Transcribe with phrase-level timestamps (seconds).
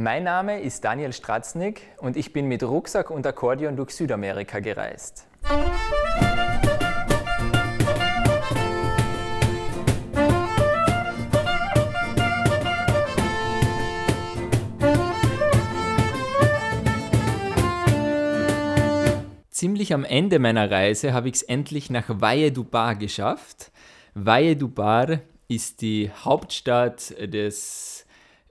[0.00, 5.26] Mein Name ist Daniel Stratznik und ich bin mit Rucksack und Akkordeon durch Südamerika gereist.
[19.50, 23.72] Ziemlich am Ende meiner Reise habe ich es endlich nach Valledupar geschafft.
[24.14, 25.18] Valledupar
[25.48, 28.06] ist die Hauptstadt des,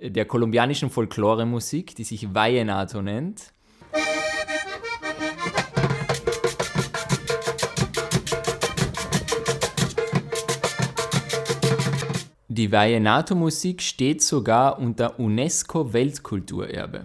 [0.00, 3.52] der kolumbianischen Folklore-Musik, die sich Vallenato nennt.
[12.48, 17.04] Die Vallenato-Musik steht sogar unter UNESCO-Weltkulturerbe.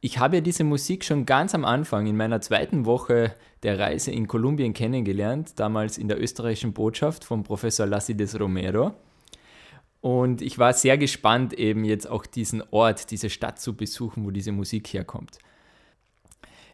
[0.00, 4.10] Ich habe ja diese Musik schon ganz am Anfang in meiner zweiten Woche der Reise
[4.10, 8.94] in Kolumbien kennengelernt, damals in der österreichischen Botschaft von Professor Lassides Romero.
[10.02, 14.32] Und ich war sehr gespannt, eben jetzt auch diesen Ort, diese Stadt zu besuchen, wo
[14.32, 15.38] diese Musik herkommt.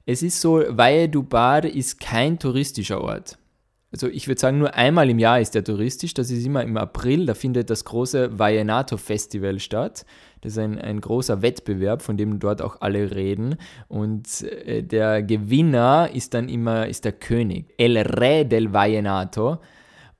[0.07, 3.37] Es ist so, Valledupar ist kein touristischer Ort.
[3.93, 6.15] Also ich würde sagen, nur einmal im Jahr ist der touristisch.
[6.15, 7.27] Das ist immer im April.
[7.27, 10.07] Da findet das große Vallenato Festival statt.
[10.41, 13.57] Das ist ein, ein großer Wettbewerb, von dem dort auch alle reden.
[13.89, 19.59] Und äh, der Gewinner ist dann immer ist der König, El Re del Vallenato.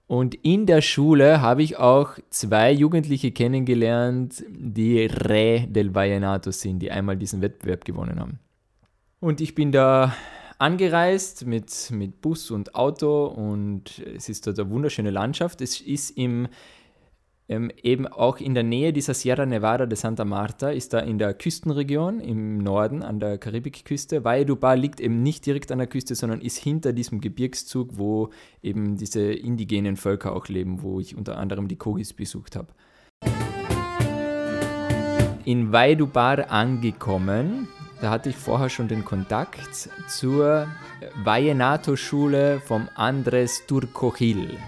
[0.09, 6.79] Und in der Schule habe ich auch zwei Jugendliche kennengelernt, die Re del Vallenato sind,
[6.81, 8.39] die einmal diesen Wettbewerb gewonnen haben.
[9.21, 10.15] Und ich bin da
[10.59, 15.61] angereist mit, mit Bus und Auto und es ist dort eine wunderschöne Landschaft.
[15.61, 16.49] Es ist im,
[17.49, 21.19] ähm, eben auch in der Nähe dieser Sierra Nevada de Santa Marta, ist da in
[21.19, 24.23] der Küstenregion im Norden an der Karibikküste.
[24.23, 28.31] Valledupar liegt eben nicht direkt an der Küste, sondern ist hinter diesem Gebirgszug, wo
[28.63, 32.69] eben diese indigenen Völker auch leben, wo ich unter anderem die Kogis besucht habe.
[35.45, 37.69] In Valledupar angekommen,
[38.03, 40.67] da hatte ich vorher schon den Kontakt zur
[41.25, 44.59] Vallenato-Schule vom Andres Turcojil.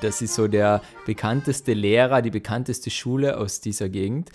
[0.00, 4.30] Das ist so der bekannteste Lehrer, die bekannteste Schule aus dieser Gegend.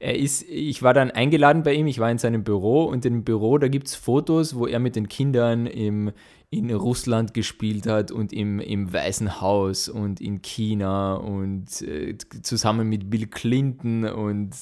[0.00, 3.24] Er ist, ich war dann eingeladen bei ihm, ich war in seinem Büro und im
[3.24, 6.12] Büro, da gibt es Fotos, wo er mit den Kindern im,
[6.50, 12.88] in Russland gespielt hat und im, im Weißen Haus und in China und äh, zusammen
[12.88, 14.54] mit Bill Clinton und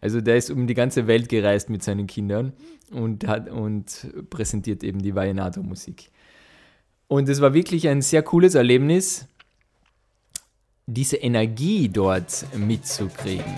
[0.00, 2.52] also der ist um die ganze Welt gereist mit seinen Kindern
[2.92, 6.10] und hat und präsentiert eben die Vallenato-Musik.
[7.08, 9.28] Und es war wirklich ein sehr cooles Erlebnis,
[10.86, 13.54] diese Energie dort mitzukriegen.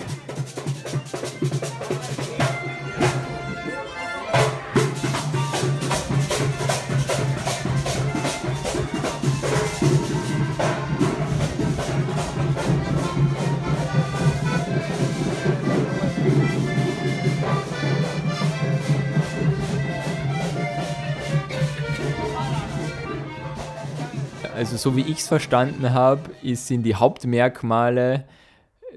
[24.56, 28.24] Also so wie ich es verstanden habe, sind die Hauptmerkmale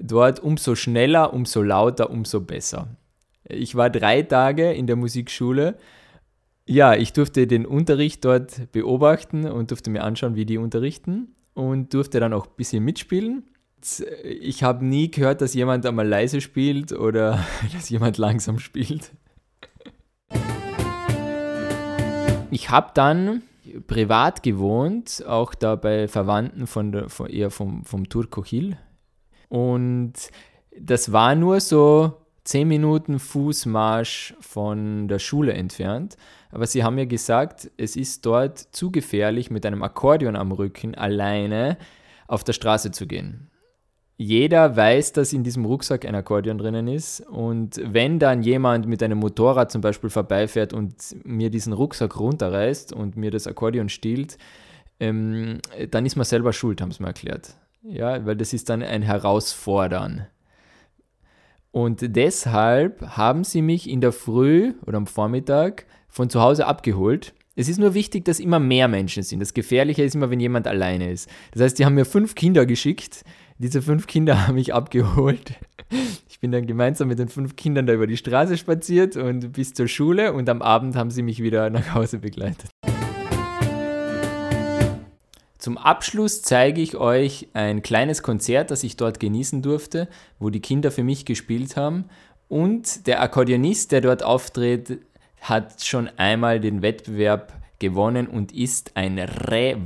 [0.00, 2.88] dort umso schneller, umso lauter, umso besser.
[3.46, 5.76] Ich war drei Tage in der Musikschule.
[6.64, 11.92] Ja, ich durfte den Unterricht dort beobachten und durfte mir anschauen, wie die unterrichten und
[11.92, 13.44] durfte dann auch ein bisschen mitspielen.
[14.40, 17.44] Ich habe nie gehört, dass jemand einmal leise spielt oder
[17.74, 19.12] dass jemand langsam spielt.
[22.50, 23.42] Ich habe dann
[23.86, 28.76] privat gewohnt, auch da bei Verwandten von der, von, eher vom, vom Turkochil.
[29.48, 30.12] Und
[30.78, 32.14] das war nur so
[32.44, 36.16] 10 Minuten Fußmarsch von der Schule entfernt.
[36.50, 40.94] Aber sie haben mir gesagt, es ist dort zu gefährlich, mit einem Akkordeon am Rücken
[40.94, 41.76] alleine
[42.26, 43.50] auf der Straße zu gehen
[44.22, 47.20] jeder weiß, dass in diesem Rucksack ein Akkordeon drinnen ist.
[47.20, 50.94] Und wenn dann jemand mit einem Motorrad zum Beispiel vorbeifährt und
[51.24, 54.36] mir diesen Rucksack runterreißt und mir das Akkordeon stiehlt,
[55.00, 57.54] ähm, dann ist man selber schuld, haben sie mir erklärt.
[57.82, 60.26] Ja, weil das ist dann ein Herausfordern.
[61.70, 67.32] Und deshalb haben sie mich in der Früh oder am Vormittag von zu Hause abgeholt.
[67.56, 69.40] Es ist nur wichtig, dass immer mehr Menschen sind.
[69.40, 71.30] Das Gefährliche ist immer, wenn jemand alleine ist.
[71.52, 73.24] Das heißt, die haben mir fünf Kinder geschickt,
[73.60, 75.52] diese fünf Kinder haben mich abgeholt.
[76.28, 79.74] Ich bin dann gemeinsam mit den fünf Kindern da über die Straße spaziert und bis
[79.74, 82.70] zur Schule und am Abend haben sie mich wieder nach Hause begleitet.
[85.58, 90.08] Zum Abschluss zeige ich euch ein kleines Konzert, das ich dort genießen durfte,
[90.38, 92.06] wo die Kinder für mich gespielt haben.
[92.48, 95.00] Und der Akkordeonist, der dort auftritt,
[95.42, 99.76] hat schon einmal den Wettbewerb gewonnen und ist ein Re.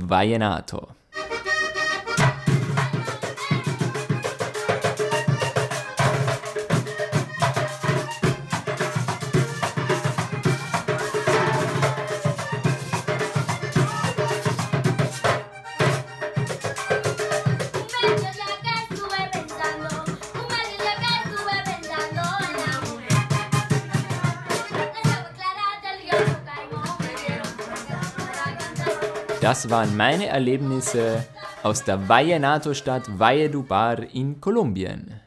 [29.45, 31.23] Das waren meine Erlebnisse
[31.61, 35.21] aus der Vallenato-Stadt Valledupar in Kolumbien.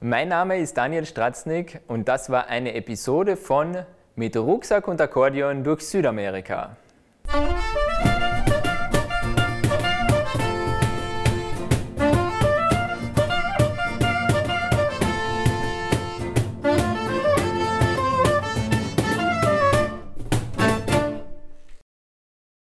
[0.00, 3.76] Mein Name ist Daniel Stratznik und das war eine Episode von
[4.16, 6.76] Mit Rucksack und Akkordeon durch Südamerika.